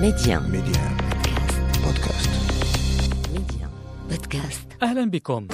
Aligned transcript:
Medi1 0.00 0.42
Medi1 0.50 0.96
بودكاست 1.84 2.30
Medi1 3.32 3.70
بودكاست 4.10 4.66
أهلا 4.82 5.10
بكم. 5.10 5.46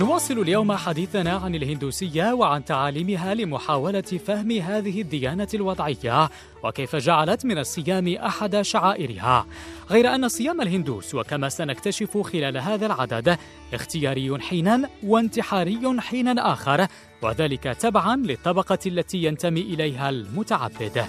نواصل 0.00 0.38
اليوم 0.38 0.72
حديثنا 0.72 1.32
عن 1.32 1.54
الهندوسية 1.54 2.32
وعن 2.32 2.64
تعاليمها 2.64 3.34
لمحاولة 3.34 4.00
فهم 4.00 4.50
هذه 4.50 5.00
الديانة 5.00 5.48
الوضعية 5.54 6.30
وكيف 6.64 6.96
جعلت 6.96 7.44
من 7.44 7.58
الصيام 7.58 8.14
أحد 8.14 8.62
شعائرها. 8.62 9.46
غير 9.90 10.14
أن 10.14 10.28
صيام 10.28 10.60
الهندوس 10.60 11.14
وكما 11.14 11.48
سنكتشف 11.48 12.18
خلال 12.18 12.58
هذا 12.58 12.86
العدد 12.86 13.38
اختياري 13.74 14.38
حينا 14.40 14.88
وانتحاري 15.02 16.00
حينا 16.00 16.52
آخر 16.52 16.86
وذلك 17.22 17.62
تبعا 17.62 18.16
للطبقة 18.16 18.78
التي 18.86 19.24
ينتمي 19.24 19.60
إليها 19.60 20.10
المتعبد. 20.10 21.04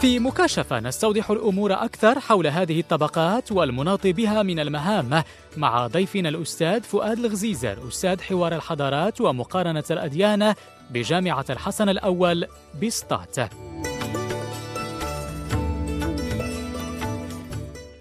في 0.00 0.18
مكاشفة 0.18 0.80
نستوضح 0.80 1.30
الأمور 1.30 1.72
أكثر 1.72 2.20
حول 2.20 2.46
هذه 2.46 2.80
الطبقات 2.80 3.52
والمناط 3.52 4.06
بها 4.06 4.42
من 4.42 4.60
المهام 4.60 5.22
مع 5.56 5.86
ضيفنا 5.86 6.28
الأستاذ 6.28 6.82
فؤاد 6.82 7.18
الغزيزر 7.18 7.88
أستاذ 7.88 8.20
حوار 8.20 8.54
الحضارات 8.54 9.20
ومقارنة 9.20 9.84
الأديان 9.90 10.54
بجامعة 10.90 11.44
الحسن 11.50 11.88
الأول 11.88 12.46
بسطات. 12.82 13.36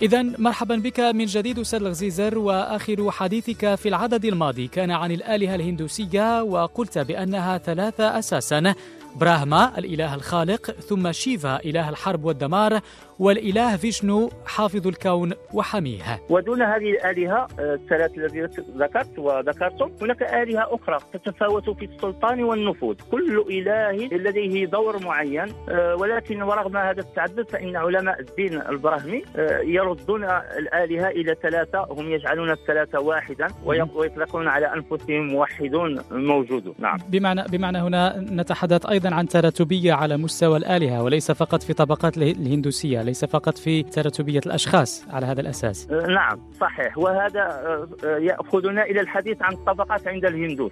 إذا 0.01 0.21
مرحبا 0.21 0.75
بك 0.75 0.99
من 0.99 1.25
جديد 1.25 1.59
أستاذ 1.59 1.79
الغزيزر 1.79 2.37
وآخر 2.37 3.11
حديثك 3.11 3.75
في 3.75 3.89
العدد 3.89 4.25
الماضي 4.25 4.67
كان 4.67 4.91
عن 4.91 5.11
الآلهة 5.11 5.55
الهندوسية 5.55 6.43
وقلت 6.43 6.97
بأنها 6.97 7.57
ثلاثة 7.57 8.19
أساسا. 8.19 8.75
براهما 9.15 9.77
الإله 9.77 10.15
الخالق 10.15 10.71
ثم 10.71 11.11
شيفا 11.11 11.59
إله 11.65 11.89
الحرب 11.89 12.25
والدمار 12.25 12.79
والإله 13.19 13.77
فيشنو 13.77 14.29
حافظ 14.45 14.87
الكون 14.87 15.33
وحميه. 15.53 16.21
ودون 16.29 16.61
هذه 16.61 16.91
الآلهة 16.91 17.47
آه، 17.59 17.73
الثلاث 17.73 18.17
التي 18.17 18.61
ذكرت 18.77 19.19
وذكرتم 19.19 19.91
هناك 20.01 20.23
آلهة 20.23 20.75
أخرى 20.75 20.97
تتفاوت 21.13 21.69
في 21.69 21.85
السلطان 21.85 22.43
والنفوذ. 22.43 22.95
كل 23.11 23.45
إله 23.49 24.09
لديه 24.17 24.65
دور 24.65 25.03
معين 25.03 25.53
آه، 25.69 25.95
ولكن 25.95 26.41
ورغم 26.41 26.77
هذا 26.77 26.99
التعدد 27.01 27.49
فإن 27.49 27.75
علماء 27.75 28.19
الدين 28.19 28.61
البراهمي 28.61 29.23
آه، 29.35 29.59
يردون 29.59 30.23
الآلهة 30.23 31.07
إلى 31.07 31.35
ثلاثة 31.43 31.87
هم 31.89 32.11
يجعلون 32.11 32.51
الثلاثة 32.51 32.99
واحدا 32.99 33.47
ويطلقون 33.65 34.47
على 34.47 34.73
أنفسهم 34.73 35.27
موحدون 35.27 36.01
موجود 36.11 36.73
نعم. 36.79 36.97
بمعنى 37.09 37.43
بمعنى 37.51 37.77
هنا 37.77 38.19
نتحدث 38.19 38.85
أيضا 38.85 39.04
عن 39.13 39.27
تراتبية 39.27 39.93
على 39.93 40.17
مستوى 40.17 40.57
الآلهة 40.57 41.03
وليس 41.03 41.31
فقط 41.31 41.63
في 41.63 41.73
طبقات 41.73 42.17
الهندوسية 42.17 43.01
ليس 43.01 43.25
فقط 43.25 43.57
في 43.57 43.83
تراتبية 43.83 44.41
الأشخاص 44.45 45.05
على 45.09 45.25
هذا 45.25 45.41
الأساس. 45.41 45.87
آه، 45.91 46.07
نعم 46.07 46.39
صحيح. 46.61 46.97
وهذا 46.97 47.41
آه، 47.41 47.87
آه، 48.03 48.17
يأخذنا 48.17 48.83
إلى 48.83 49.01
الحديث 49.01 49.41
عن 49.41 49.53
الطبقات 49.53 50.07
عند 50.07 50.25
الهندوس. 50.25 50.71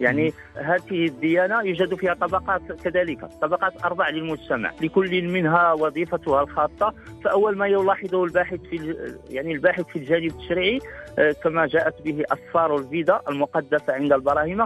يعني 0.00 0.32
هذه 0.54 1.06
الديانة 1.06 1.62
يوجد 1.62 1.94
فيها 1.94 2.14
طبقات 2.14 2.72
كذلك 2.72 3.24
طبقات 3.42 3.84
أربع 3.84 4.08
للمجتمع. 4.08 4.72
لكل 4.80 5.22
منها 5.22 5.72
وظيفتها 5.72 6.42
الخاصة. 6.42 6.94
فأول 7.24 7.56
ما 7.56 7.66
يلاحظه 7.66 8.24
الباحث 8.24 8.60
في 8.70 8.96
يعني 9.30 9.52
الباحث 9.52 9.84
في 9.84 9.96
الجانب 9.96 10.24
التشريعي 10.24 10.80
كما 11.42 11.66
جاءت 11.66 12.02
به 12.04 12.24
أسفار 12.32 12.76
الفيدا 12.76 13.20
المقدسة 13.28 13.92
عند 13.92 14.12
البراهمة 14.12 14.64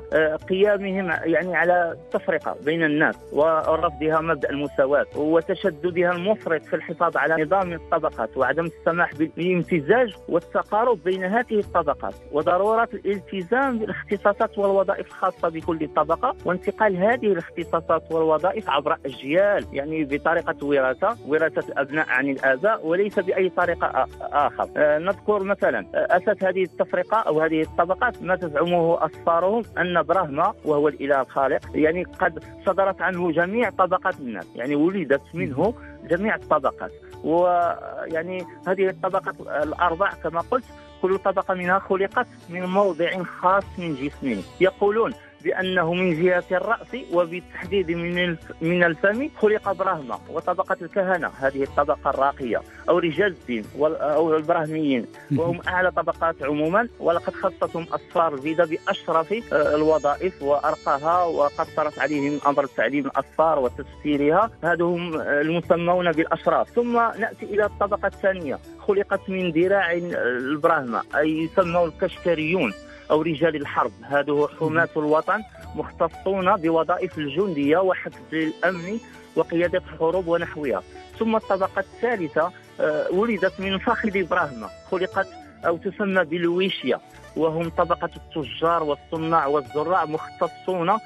قيامهم 0.49 1.11
يعني 1.25 1.57
على 1.57 1.93
التفرقة 1.93 2.57
بين 2.65 2.85
الناس. 2.85 3.08
ورفضها 3.33 4.21
مبدأ 4.21 4.51
المساواة 4.51 5.07
وتشددها 5.17 6.13
المفرط 6.13 6.65
في 6.65 6.77
الحفاظ 6.77 7.17
على 7.17 7.45
نظام 7.45 7.73
الطبقات 7.73 8.37
وعدم 8.37 8.65
السماح 8.65 9.15
بالامتزاج 9.15 10.15
والتقارب 10.29 11.05
بين 11.05 11.25
هذه 11.25 11.59
الطبقات 11.59 12.15
وضرورة 12.33 12.89
الالتزام 12.95 13.79
بالاختصاصات 13.79 14.59
والوظائف 14.59 15.07
الخاصة 15.07 15.49
بكل 15.49 15.89
طبقة 15.97 16.35
وانتقال 16.45 16.97
هذه 16.97 17.27
الاختصاصات 17.27 18.13
والوظائف 18.13 18.71
عبر 18.71 18.97
أجيال 19.07 19.67
يعني 19.73 20.05
بطريقة 20.05 20.67
وراثة 20.67 21.17
وراثة 21.27 21.69
الأبناء 21.69 22.07
عن 22.09 22.31
الآباء 22.31 22.87
وليس 22.87 23.19
بأي 23.19 23.49
طريقة 23.49 24.07
آخر. 24.21 24.69
آه 24.77 24.99
نذكر 24.99 25.43
مثلا 25.43 25.87
أساس 25.95 26.45
هذه 26.45 26.63
التفرقة 26.63 27.17
أو 27.17 27.41
هذه 27.41 27.63
الطبقات 27.63 28.23
ما 28.23 28.37
تزعمه 28.37 29.07
أسفارهم 29.07 29.63
أن 29.79 30.03
براهما 30.03 30.55
وهو 30.65 30.89
الإله 30.89 31.21
الخالق 31.21 31.61
يعني 31.75 32.05
قد 32.05 32.45
صدرت 32.67 32.98
عنه 33.03 33.33
جميع 33.33 33.71
طبقات 33.71 34.21
الناس 34.21 34.47
يعني 34.55 34.75
ولدت 34.77 35.23
منه 35.35 35.75
جميع 36.11 36.35
الطبقات. 36.35 36.93
ويعني 37.25 38.47
هذه 38.67 38.89
الطبقات 38.89 39.35
الأربع 39.41 40.13
كما 40.13 40.41
قلت 40.41 40.65
كل 41.03 41.19
طبقة 41.19 41.55
منها 41.55 41.79
خلقت 41.79 42.27
من 42.49 42.63
موضع 42.63 43.23
خاص 43.23 43.65
من 43.79 43.95
جسمه. 43.95 44.43
يقولون 44.61 45.15
بأنه 45.45 45.95
من 45.95 46.23
جهة 46.23 46.45
الرأس 46.53 46.97
وبالتحديد 47.13 47.91
من 47.91 48.37
من 48.61 48.85
الفم 48.85 49.29
خلق 49.39 49.73
براهما 49.73 50.19
وطبقة 50.31 50.77
الكهنة. 50.83 51.31
هذه 51.41 51.63
الطبقة 51.63 52.11
الراقية 52.11 52.63
أو 52.89 52.99
رجال 52.99 53.27
الدين 53.27 53.65
أو 53.81 54.37
البراهميين 54.37 55.07
وهم 55.37 55.61
أعلى 55.69 55.91
طبقات 55.91 56.43
عموما 56.43 56.89
ولقد 57.01 57.35
خصتهم 57.35 57.87
أسفار 57.93 58.35
الفيدا 58.35 58.65
بأشرف 58.65 59.35
الوظائف 59.53 60.43
وأرقاها 60.43 61.25
وقصرت 61.25 61.99
عليهم 61.99 62.41
أمر 62.47 62.67
تعليم 62.67 63.07
الأسفار 63.07 63.59
وتفسيرها. 63.59 64.51
هذا 64.65 64.85
هم 64.85 65.21
المسمون 65.21 66.13
بالأشراف. 66.13 66.71
ثم 66.71 66.93
نأتي 66.93 67.47
إلى 67.47 67.65
الطبقة 67.65 68.07
الثانية. 68.07 68.59
خلقت 68.79 69.31
من 69.31 69.51
ذراع 69.51 69.93
البراهمة 69.93 71.03
أي 71.17 71.39
يسمون 71.39 71.89
الكشكريون 71.89 72.73
أو 73.11 73.23
رجال 73.23 73.57
الحرب. 73.57 73.93
هذو 74.03 74.49
حماة 74.49 74.89
الوطن 74.97 75.43
مختصون 75.75 76.57
بوظائف 76.57 77.19
الجندية 77.19 77.79
وحفظ 77.79 78.33
الأمن 78.33 79.01
وقيادة 79.37 79.79
الحروب 79.79 80.29
ونحوها. 80.29 80.83
ثم 81.19 81.37
الطبقة 81.37 81.81
الثالثة 81.81 82.53
آه، 82.81 83.11
ولدت 83.13 83.61
من 83.61 83.79
فخذ 83.79 84.17
إبراهيم. 84.17 84.67
خلقت 84.91 85.29
أو 85.67 85.77
تسمى 85.77 86.25
بالويشيا 86.25 87.01
وهم 87.37 87.69
طبقة 87.69 88.11
التجار 88.17 88.83
والصناع 88.83 89.47
والزراع 89.47 90.05
مختصون 90.05 90.99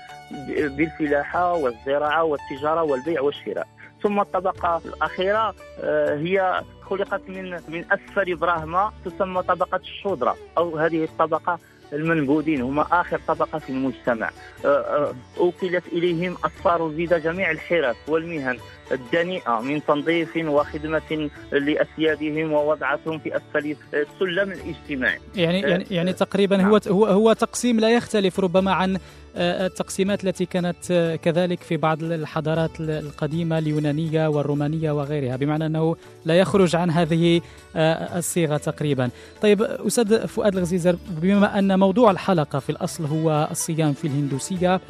بالفلاحة 0.58 1.52
والزراعة 1.52 2.24
والتجارة 2.24 2.82
والبيع 2.82 3.20
والشراء. 3.20 3.66
ثم 4.02 4.20
الطبقة 4.20 4.80
الأخيرة 4.86 5.54
آه، 5.80 6.16
هي 6.16 6.62
خلقت 6.90 7.20
من 7.28 7.50
من 7.69 7.84
أسفل 7.92 8.32
إبراهيم 8.32 8.90
تسمى 9.04 9.42
طبقة 9.42 9.76
الشودرة. 9.76 10.36
أو 10.58 10.78
هذه 10.78 11.04
الطبقة 11.04 11.58
المنبوذين 11.92 12.60
هم 12.60 12.80
آخر 12.80 13.20
طبقة 13.28 13.58
في 13.58 13.70
المجتمع 13.70 14.30
أه، 14.64 14.69
أه، 14.69 15.14
أوكلت 15.38 15.84
إليهم 15.92 16.36
أسفار 16.44 16.92
زيد 16.97 17.14
جميع 17.14 17.50
الحرف 17.50 17.97
والمهن 18.08 18.58
الدنيئة 18.92 19.60
من 19.60 19.84
تنظيف 19.84 20.36
وخدمة 20.36 21.31
لأسيادهم 21.52 22.52
ووضعتهم 22.52 23.19
في 23.19 23.36
أسفل 23.36 23.76
السلم 23.94 24.52
الاجتماعي 24.52 25.20
يعني 25.34 25.60
يعني 25.60 25.86
يعني 25.91 26.12
تقريبا 26.12 26.56
نعم. 26.56 26.66
هو 26.70 26.81
هو 26.88 27.06
هو 27.06 27.32
تقسيم 27.32 27.81
لا 27.81 27.91
يختلف 27.91 28.41
ربما 28.41 28.72
عن 28.72 28.98
التقسيمات 29.37 30.25
التي 30.25 30.46
كانت 30.46 30.76
آه، 30.90 31.17
كذلك 31.17 31.61
في 31.61 31.76
بعض 31.76 32.02
الحضارات 32.02 32.70
القديمة 32.81 33.58
اليونانية 33.58 34.29
والرومانية 34.29 34.90
وغيرها 34.93 35.37
بمعنى 35.37 35.67
أنه 35.67 35.96
لا 36.25 36.38
يخرج 36.38 36.76
عن 36.76 36.90
هذه 36.90 37.40
آه، 37.76 38.19
الصيغة 38.19 38.56
تقريبا. 38.56 39.11
طيب 39.43 39.62
أستاذ 39.62 40.26
فؤاد 40.26 40.56
الغزيزر 40.56 40.96
بما 41.23 41.58
أن 41.58 41.79
موضوع 41.79 42.11
الحلقة 42.11 42.58
في 42.58 42.70
الأصل 42.70 43.05
هو 43.05 43.49
الصيام 43.50 43.93
في 43.93 44.06
الهندوسية 44.06 44.81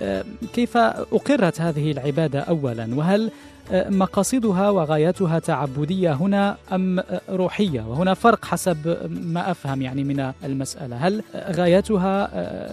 كيف 0.54 0.76
أقرت 0.76 1.60
هذه 1.60 1.92
العبادة 1.92 2.40
أولا؟ 2.40 2.94
وهل 2.94 3.30
مقاصدها 3.72 4.70
وغاياتها 4.70 5.38
تعبدية 5.38 6.12
هنا 6.12 6.56
أم 6.72 7.02
روحية؟ 7.30 7.80
وهنا 7.80 8.14
فرق 8.14 8.44
حسب 8.44 8.96
ما 9.10 9.50
أفهم 9.50 9.82
يعني 9.82 10.04
من 10.04 10.32
المسألة. 10.44 10.96
هل 10.96 11.22
غاياتها 11.34 12.30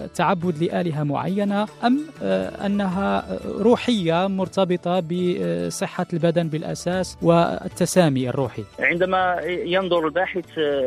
تعبد 0.08 0.64
لآلهة 0.64 1.04
أم 1.84 2.06
أنها 2.66 3.40
روحية 3.46 4.28
مرتبطة 4.28 5.00
بصحة 5.00 6.06
البدن 6.14 6.48
بالأساس 6.48 7.18
والتسامي 7.22 8.30
الروحي. 8.30 8.64
عندما 8.80 9.40
ينظر 9.46 10.08
الباحث 10.08 10.46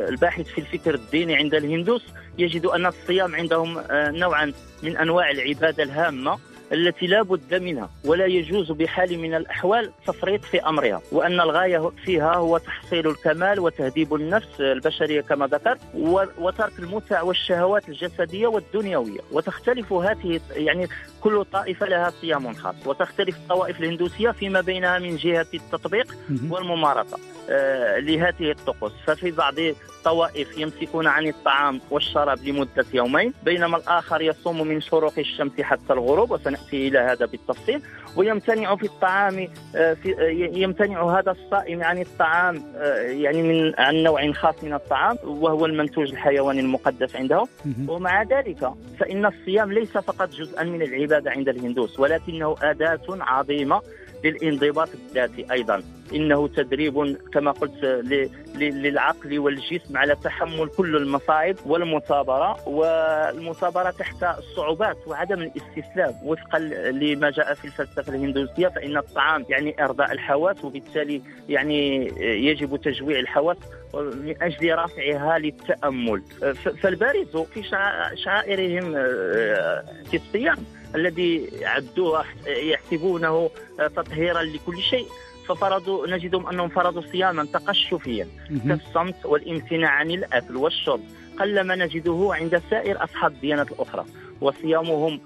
الباحث 0.09 0.47
في 0.47 0.59
الفكر 0.59 0.95
الديني 0.95 1.37
عند 1.37 1.55
الهندوس 1.55 2.03
يجد 2.39 2.67
أن 2.67 2.87
الصيام 2.87 3.35
عندهم 3.35 3.83
نوعا 3.93 4.53
من 4.83 4.97
أنواع 4.97 5.31
العبادة 5.31 5.83
الهامة. 5.83 6.39
التي 6.73 7.07
لا 7.07 7.23
بد 7.23 7.55
منها 7.63 7.91
ولا 8.05 8.27
يجوز 8.27 8.73
بحال 8.73 9.19
من 9.19 9.35
الأحوال 9.35 9.93
التفريط 10.01 10.45
في 10.45 10.61
أمرها 10.61 11.01
وأن 11.13 11.41
الغاية 11.41 11.91
فيها 12.05 12.35
هو 12.35 12.59
تحصيل 12.59 13.09
الكمال 13.09 13.61
وتهذيب 13.61 14.15
النفس 14.15 14.61
البشرية 14.61 15.21
كما 15.21 15.47
ذكرت 15.47 15.81
وترك 16.39 16.79
المتع 16.79 17.23
والشهوات 17.23 17.89
الجسدية 17.89 18.47
والدنيوية. 18.47 19.21
وتختلف 19.33 19.93
هذه 19.93 20.41
يعني 20.51 20.89
كل 21.21 21.45
طائفة 21.53 21.87
لها 21.87 22.11
صيام 22.21 22.53
خاص 22.55 22.75
وتختلف 22.87 23.37
الطوائف 23.37 23.81
الهندوسية 23.81 24.31
فيما 24.31 24.61
بينها 24.61 24.99
من 24.99 25.17
جهة 25.17 25.47
التطبيق 25.55 26.17
والممارسة 26.51 27.19
آه 27.51 27.99
لهذه 27.99 28.51
الطقوس. 28.51 28.93
ففي 29.07 29.31
بعض 29.31 29.55
الطوائف 30.07 30.59
يمسكون 30.59 31.07
عن 31.07 31.27
الطعام 31.27 31.81
والشراب 31.91 32.39
لمدة 32.45 32.85
يومين 32.95 33.33
بينما 33.45 33.77
الآخر 33.77 34.21
يصوم 34.23 34.69
من 34.69 34.81
شروق 34.81 35.19
الشمس 35.19 35.61
حتى 35.61 35.93
الغروب 35.93 36.31
وسنأتي 36.31 36.89
إلى 36.89 36.99
هذا 36.99 37.27
بالتفصيل. 37.27 37.83
ويمتنع 38.17 38.77
في 38.77 38.87
الطعام 38.87 39.49
آه 39.77 39.95
في 39.95 40.15
آه 40.19 40.59
يمتنع 40.59 41.19
هذا 41.19 41.31
الصائم 41.31 41.83
عن 41.83 42.01
الطعام 42.01 42.63
آه 42.77 42.97
يعني 42.97 43.43
من 43.43 43.73
عن 43.79 43.95
نوع 43.95 44.33
خاص 44.33 44.65
من 44.65 44.75
الطعام 44.75 45.17
وهو 45.25 45.67
المنتوج 45.67 46.11
الحيواني 46.11 46.61
المقدس 46.61 47.17
عندهم 47.17 47.47
ومع 47.89 48.23
ذلك 48.23 48.71
فإن 49.01 49.27
الصيام 49.27 49.73
ليس 49.73 49.91
فقط 49.91 50.29
جزءا 50.31 50.63
من 50.63 50.83
العبادة 50.83 51.31
عند 51.31 51.49
الهندوس 51.49 52.01
ولكنه 52.01 52.57
أداة 52.63 53.01
عظيمة 53.09 53.81
للانضباط 54.25 54.89
الذاتي 54.95 55.53
أيضا. 55.53 55.83
إنه 56.15 56.49
تدريب 56.49 57.17
كما 57.33 57.51
قلت 57.51 57.85
للعقل 58.57 59.39
والجسم 59.39 59.97
على 59.97 60.17
تحمل 60.25 60.69
كل 60.69 60.97
المصاعب 60.97 61.57
والمثابرة 61.67 62.69
والمثابرة 62.69 63.91
تحت 63.91 64.25
الصعوبات 64.39 64.97
وعدم 65.07 65.43
الاستسلام. 65.43 66.15
وفقا 66.25 66.59
لما 66.91 67.31
جاء 67.31 67.55
في 67.55 67.65
الفلسفة 67.65 68.15
الهندوسيه 68.15 68.69
فإن 68.69 68.97
الطعام 68.97 69.45
يعني 69.49 69.85
إرضاء 69.85 70.13
الحواس 70.13 70.65
وبالتالي 70.65 71.23
يعني 71.49 72.07
يجب 72.21 72.77
تجويع 72.77 73.19
الحواس 73.19 73.57
من 73.95 74.35
أجل 74.43 74.75
رفعها 74.79 75.39
للتأمل. 75.39 76.23
فالبارز 76.83 77.37
في 77.37 77.63
شعائرهم 78.15 78.95
آه، 78.97 79.85
في 80.11 80.17
الصيام 80.17 80.57
الذي 80.95 81.51
عدوه 81.63 82.25
يحسبونه 82.47 83.51
تطهيرا 83.79 84.43
لكل 84.43 84.79
شيء. 84.79 85.07
ففرضوا 85.49 86.07
نجدهم 86.07 86.47
أنهم 86.47 86.69
فرضوا 86.69 87.03
صياما 87.03 87.45
تقشفيا 87.45 88.29
كالصمت 88.69 89.27
والامتناع 89.27 89.91
عن 89.91 90.11
الأكل 90.11 90.57
والشرب 90.57 91.01
قلما 91.39 91.77
نجده 91.77 92.29
عند 92.33 92.63
سائر 92.71 93.05
أصحاب 93.05 93.33
الديانات 93.33 93.73
الأخرى 93.73 94.05
وصيامهم 94.41 95.21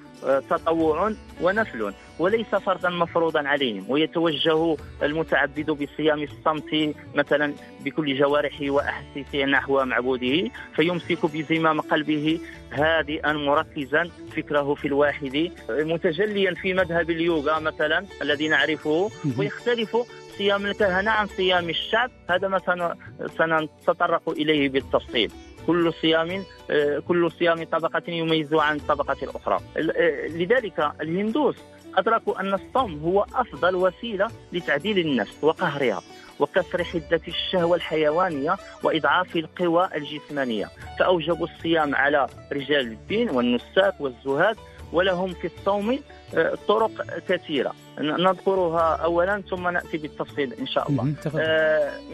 تطوع 0.51 1.13
ونفل 1.41 1.93
وليس 2.19 2.47
فرضا 2.47 2.91
مفروضا 2.91 3.49
عليهم 3.49 3.85
ويتوجه 3.89 4.77
المتعبد 5.03 5.71
بصيام 5.71 6.23
الصمت 6.23 6.95
مثلا 7.15 7.53
بكل 7.85 8.19
جوارحه 8.19 8.71
وأحاسيسه 8.71 9.45
نحو 9.45 9.85
معبوده 9.85 10.51
فيمسك 10.77 11.27
بزمام 11.27 11.81
قلبه 11.81 12.41
هادئا 12.73 13.33
مركزا 13.33 14.11
فكره 14.37 14.75
في 14.75 14.89
الواحد 14.89 15.51
متجليا 15.69 16.55
في 16.55 16.75
مذهب 16.75 17.11
اليوغا 17.11 17.59
مثلا 17.59 18.07
الذي 18.23 18.49
نعرفه 18.49 19.11
ويختلف 19.39 19.97
صيام 20.39 20.67
الكهنة 20.67 21.11
عن 21.11 21.27
صيام 21.27 21.69
الشعب 21.71 22.11
هذا 22.31 22.49
ما 22.49 22.95
سنتطرق 23.39 24.29
إليه 24.29 24.69
بالتفصيل. 24.69 25.31
كل 25.67 25.93
صيام 26.01 26.45
آه، 26.71 26.99
كل 26.99 27.31
صيام 27.39 27.65
طبقة 27.65 28.03
يميز 28.09 28.55
عن 28.55 28.77
الطبقة 28.77 29.17
الأخرى 29.23 29.61
آه، 29.77 30.27
لذلك 30.27 30.93
الهندوس 31.01 31.57
أدركوا 31.97 32.41
أن 32.41 32.55
الصوم 32.55 33.01
هو 33.05 33.27
أفضل 33.35 33.75
وسيلة 33.75 34.29
لتعديل 34.53 34.99
النفس 34.99 35.45
وقهرها 35.45 36.03
وكسر 36.41 36.85
حدة 36.85 37.21
الشهوة 37.29 37.77
الحيوانية 37.77 38.57
وإضعاف 38.83 39.37
القوى 39.37 39.89
الجسمانية. 39.95 40.67
فأوجبوا 40.99 41.47
الصيام 41.47 41.95
على 41.95 42.27
رجال 42.53 42.87
الدين 42.87 43.31
والنساك 43.31 44.01
والزهاد 44.01 44.57
ولهم 44.93 45.35
في 45.35 45.47
الصوم 45.47 45.99
آه، 46.35 46.59
طرق 46.69 46.91
كثيرة. 47.29 47.73
نذكرها 47.99 48.97
أولا 48.97 49.43
ثم 49.51 49.69
نأتي 49.69 49.99
بالتفصيل 49.99 50.53
إن 50.53 50.67
شاء 50.67 50.91
الله. 50.91 51.15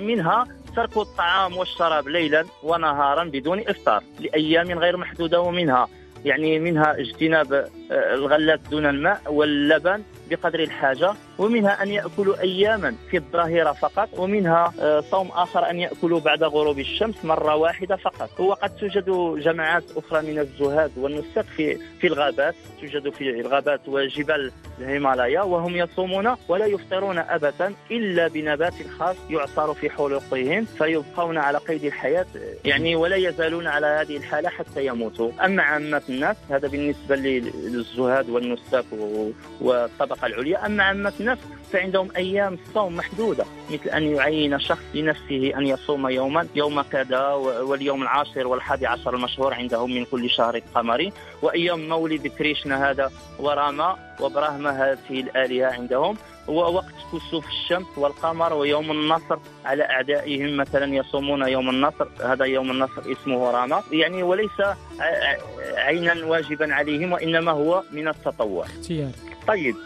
منها 0.01 0.47
ترك 0.77 0.97
الطعام 0.97 1.57
والشراب 1.57 2.09
ليلا 2.09 2.45
ونهارا 2.63 3.25
بدون 3.25 3.61
إفطار 3.69 4.03
لأيام 4.21 4.79
غير 4.79 4.97
محدودة 4.97 5.41
ومنها 5.41 5.89
يعني 6.25 6.59
منها 6.59 7.01
اجتناب 7.01 7.53
آه، 7.53 8.15
الغلات 8.15 8.61
دون 8.71 8.87
الماء 8.87 9.21
واللبن 9.27 10.03
بقدر 10.31 10.61
الحاجة. 10.61 11.15
ومنها 11.43 11.83
أن 11.83 11.89
يأكلوا 11.89 12.41
أياما 12.41 12.95
في 13.11 13.17
الظهيرة 13.17 13.73
فقط 13.73 14.09
ومنها 14.19 14.73
آه، 14.81 15.01
صوم 15.01 15.29
آخر 15.29 15.71
أن 15.71 15.79
يأكلوا 15.81 16.21
بعد 16.21 16.43
غروب 16.43 16.79
الشمس 16.79 17.25
مرة 17.25 17.57
واحدة 17.57 17.97
فقط. 17.97 18.41
وقد 18.41 18.77
توجد 18.77 19.11
جماعات 19.43 19.85
أخرى 19.97 20.33
من 20.33 20.39
الزهاد 20.39 20.91
والنسك 20.97 21.45
في 21.57 21.79
في 22.01 22.07
الغابات. 22.07 22.55
توجد 22.81 23.09
في 23.09 23.41
الغابات 23.41 23.81
وجبال 23.89 24.53
الهيمالايا 24.79 25.43
وهم 25.43 25.77
يصومون 25.77 26.35
ولا 26.49 26.67
يفطرون 26.67 27.19
أبدا 27.19 27.75
إلا 27.91 28.29
بنبات 28.29 28.75
خاص 28.99 29.17
يعصر 29.31 29.75
في 29.75 29.91
حلقهم 29.91 30.65
فيبقون 30.65 31.39
على 31.39 31.59
قيد 31.59 31.85
الحياة 31.85 32.27
يعني 32.65 32.97
ولا 32.97 33.17
يزالون 33.17 33.67
على 33.67 33.87
هذه 33.87 34.17
الحالة 34.17 34.49
حتى 34.49 34.87
يموتوا. 34.87 35.31
أما 35.45 35.63
عامة 35.63 36.03
الناس 36.09 36.37
هذا 36.51 36.69
بالنسبة 36.69 37.17
للزهاد 37.17 38.31
والنساك 38.31 38.85
والطبقة 39.61 40.13
الطبقة 40.13 40.27
العليا 40.27 40.67
أما 40.67 40.85
عامة 40.85 41.13
الناس 41.21 41.32
فعندهم 41.73 42.09
أيام 42.17 42.59
الصوم 42.69 42.97
محدودة 42.97 43.45
مثل 43.71 43.89
أن 43.89 44.03
يعين 44.03 44.61
شخص 44.61 44.85
لنفسه 44.95 45.53
أن 45.57 45.67
يصوم 45.67 46.09
يوما 46.09 46.47
يوم 46.55 46.83
كذا 46.83 47.29
واليوم 47.63 48.03
العاشر 48.03 48.47
والحادي 48.47 48.87
عشر 48.87 49.15
المشهور 49.15 49.55
عندهم 49.55 49.95
من 49.95 50.05
كل 50.05 50.31
شهر 50.31 50.59
قمري 50.75 51.13
وأيام 51.43 51.89
مولد 51.89 52.27
كريشنا 52.27 52.91
هذا 52.91 53.11
وراما 53.39 53.97
وبراهما 54.21 54.71
هذه 54.71 55.21
الآلهة 55.21 55.73
عندهم 55.73 56.17
ووقت 56.49 56.95
كسوف 57.13 57.47
الشمس 57.47 57.87
والقمر 57.97 58.53
ويوم 58.53 58.91
النصر 58.91 59.39
على 59.65 59.83
أعدائهم 59.85 60.57
مثلا 60.57 60.95
يصومون 60.95 61.49
يوم 61.49 61.71
النصر 61.71 62.09
هذا 62.25 62.45
يوم 62.45 62.71
النصر 62.71 63.03
اسمه 63.13 63.51
راما 63.51 63.83
يعني 63.93 64.23
وليس 64.23 64.61
عينا 65.77 66.27
واجبا 66.27 66.75
عليهم 66.75 67.13
وإنما 67.13 67.53
هو 67.53 67.83
من 67.93 68.09
التطوع. 68.09 68.67
طيب. 69.47 69.77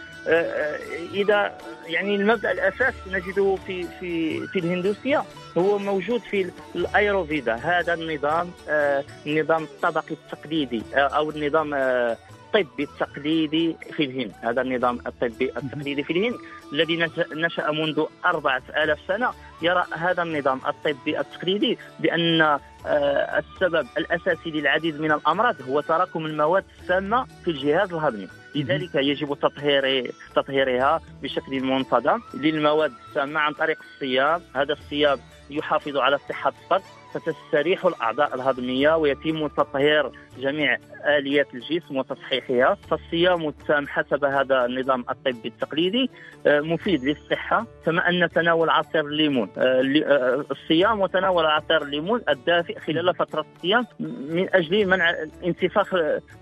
إذا 1.13 1.57
يعني 1.85 2.15
المبدأ 2.15 2.51
الأساس 2.51 2.93
نجده 3.07 3.57
في 3.67 3.83
في 3.99 4.41
في 4.47 4.59
الهندوسية 4.59 5.23
هو 5.57 5.77
موجود 5.77 6.21
في 6.21 6.51
الأيروفيدا 6.75 7.55
هذا 7.55 7.93
النظام 7.93 8.51
آه، 8.69 9.03
النظام 9.25 9.63
الطبقي 9.63 10.11
التقليدي 10.11 10.83
أو 10.93 11.29
النظام 11.29 11.73
الطبي 11.73 12.83
التقليدي 12.83 13.75
في 13.91 14.03
الهند. 14.03 14.31
هذا 14.41 14.61
النظام 14.61 14.99
الطبي 15.07 15.51
التقليدي 15.57 16.03
في 16.03 16.13
الهند 16.13 16.35
الذي 16.73 17.09
نشأ 17.33 17.71
منذ 17.71 18.05
أربعة 18.25 18.61
آلاف 18.83 18.99
سنة. 19.07 19.29
يرى 19.61 19.83
هذا 19.91 20.23
النظام 20.23 20.61
الطبي 20.67 21.19
التقليدي 21.19 21.77
بأن 21.99 22.59
السبب 22.85 23.87
الأساسي 23.97 24.51
للعديد 24.51 25.01
من 25.01 25.11
الأمراض 25.11 25.55
هو 25.69 25.81
تراكم 25.81 26.25
المواد 26.25 26.63
السامة 26.81 27.25
في 27.45 27.51
الجهاز 27.51 27.93
الهضمي. 27.93 28.27
لذلك 28.57 28.95
يجب 28.95 29.37
تطهير 29.41 30.11
تطهيرها 30.35 31.01
بشكل 31.21 31.61
منتظم 31.63 32.21
للمواد 32.33 32.91
السامه 33.09 33.39
عن 33.39 33.53
طريق 33.53 33.77
الصيام. 33.93 34.41
هذا 34.55 34.73
الصيام 34.73 35.19
يحافظ 35.49 35.97
على 35.97 36.17
صحة 36.29 36.53
الصدر 36.63 36.96
فتستريح 37.13 37.85
الأعضاء 37.85 38.35
الهضمية 38.35 38.97
ويتم 38.97 39.47
تطهير 39.47 40.11
جميع 40.37 40.77
آليات 41.05 41.47
الجسم 41.53 41.97
وتصحيحها. 41.97 42.77
فالصيام 42.89 43.47
التام 43.47 43.87
حسب 43.87 44.25
هذا 44.25 44.65
النظام 44.65 45.05
الطبي 45.09 45.47
التقليدي 45.47 46.09
آه، 46.47 46.61
مفيد 46.61 47.03
للصحة 47.03 47.65
كما 47.85 48.09
أن 48.09 48.29
تناول 48.29 48.69
عصير 48.69 49.05
الليمون 49.05 49.49
آه، 49.57 49.81
آه، 50.05 50.45
الصيام 50.51 51.01
وتناول 51.01 51.45
عصير 51.45 51.81
الليمون 51.81 52.21
الدافئ 52.29 52.79
خلال 52.79 53.15
فترة 53.15 53.45
الصيام 53.55 53.87
من 54.29 54.55
أجل 54.55 54.85
منع 54.85 55.13
انتفاخ 55.43 55.95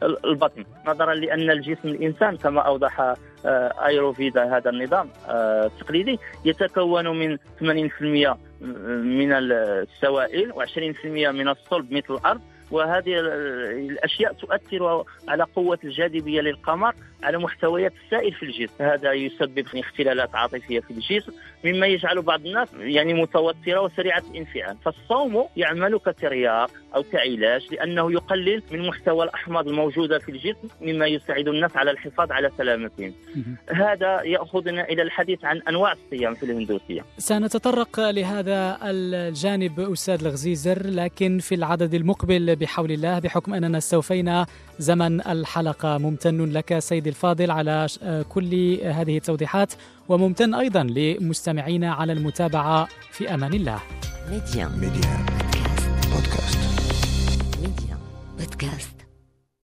البطن 0.04 0.66
نظرا 0.88 1.14
لأن 1.14 1.52
الجسم 1.52 1.90
الإنسان 1.90 2.38
كما 2.38 2.62
أوضح 2.62 3.16
آيروفيدا 3.86 4.58
هذا 4.58 4.70
النظام 4.70 5.10
التقليدي 5.30 6.20
يتكون 6.46 7.08
من 7.20 7.38
80% 7.38 8.38
من 8.62 9.34
السوائل 9.34 10.54
و20% 10.54 11.06
من 11.06 11.48
الصلب 11.48 11.92
مثل 11.92 12.14
الأرض. 12.14 12.42
وهذه 12.72 13.20
الأشياء 13.20 14.34
تؤثر 14.34 15.04
على 15.28 15.44
قوة 15.56 15.80
الجاذبية 15.84 16.42
للقمر 16.42 16.94
على 17.24 17.38
محتويات 17.38 17.94
السائل 18.06 18.34
في 18.34 18.44
الجسم. 18.44 18.74
هذا 18.80 19.14
يسبب 19.14 19.66
اختلالات 19.76 20.36
عاطفية 20.36 20.80
في 20.80 20.92
الجسم 20.92 21.32
مما 21.66 21.88
يجعل 21.88 22.22
بعض 22.22 22.46
الناس 22.46 22.70
يعني 22.80 23.14
متوترة 23.14 23.82
وسريعة 23.82 24.24
الانفعال. 24.32 24.78
فالصوم 24.86 25.46
يعمل 25.58 26.00
كترياق 26.00 26.72
أو 26.96 27.04
كعلاج 27.04 27.68
لأنه 27.72 28.12
يقلل 28.12 28.64
من 28.72 28.88
محتوى 28.88 29.24
الأحماض 29.24 29.68
الموجودة 29.68 30.20
في 30.20 30.32
الجسم 30.32 30.68
مما 30.82 31.08
يساعد 31.08 31.48
الناس 31.48 31.78
على 31.78 31.92
الحفاظ 31.92 32.32
على 32.32 32.52
سلامتهم. 32.58 33.14
هذا 33.70 34.22
يأخذنا 34.22 34.84
إلى 34.84 35.02
الحديث 35.02 35.46
عن 35.46 35.62
أنواع 35.70 35.92
الصيام 35.94 36.34
في 36.34 36.44
الهندوسية. 36.44 37.02
سنتطرق 37.18 38.00
لهذا 38.00 38.78
الجانب 38.84 39.80
أستاذي 39.80 40.26
العزيز 40.26 40.88
لكن 40.88 41.40
في 41.40 41.56
العدد 41.56 41.94
المقبل 41.94 42.55
بحول 42.56 42.92
الله 42.92 43.20
بحكم 43.20 43.54
أننا 43.54 43.78
استوفينا 43.78 44.46
زمن 44.80 45.22
الحلقة. 45.22 45.98
ممتن 45.98 46.46
لك 46.46 46.80
سيدي 46.80 47.10
الفاضل 47.10 47.52
على 47.52 47.88
كل 48.30 48.78
هذه 48.84 49.18
التوضيحات 49.18 49.74
وممتن 50.10 50.54
أيضا 50.54 50.84
لمستمعينا 50.84 51.94
على 51.94 52.14
المتابعة 52.14 52.88
في 53.12 53.34
أمان 53.34 53.54
الله. 53.54 53.80
Medi1. 54.32 54.68
Medi1. 54.68 55.26
بودكاست. 56.14 56.60
Medi1. 57.62 57.98
بودكاست. 58.40 58.95